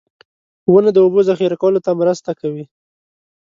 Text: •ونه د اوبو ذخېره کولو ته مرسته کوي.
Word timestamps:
•ونه 0.71 0.89
د 0.93 0.97
اوبو 1.05 1.19
ذخېره 1.29 1.57
کولو 1.61 1.79
ته 1.85 1.91
مرسته 2.01 2.31
کوي. 2.39 2.65